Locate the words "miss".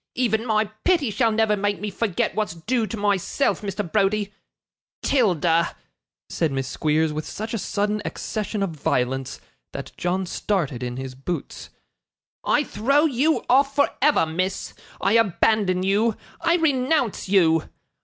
6.51-6.67, 14.25-14.73